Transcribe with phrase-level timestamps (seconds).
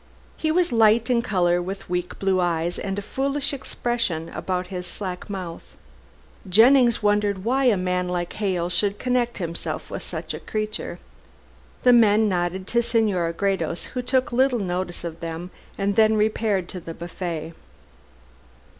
[0.35, 4.87] He was light in color, with weak blue eyes and a foolish expression about his
[4.87, 5.61] slack mouth.
[6.49, 10.97] Jennings wondered why a man like Hale should connect himself with such a creature.
[11.83, 16.67] The men nodded to Senora Gredos, who took little notice of them, and then repaired
[16.69, 17.53] to the buffet.